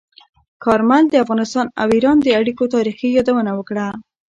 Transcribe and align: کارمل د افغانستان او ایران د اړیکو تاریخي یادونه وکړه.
کارمل 0.63 1.03
د 1.09 1.15
افغانستان 1.23 1.65
او 1.81 1.87
ایران 1.95 2.17
د 2.21 2.27
اړیکو 2.39 2.71
تاریخي 2.75 3.07
یادونه 3.17 3.51
وکړه. 3.55 3.87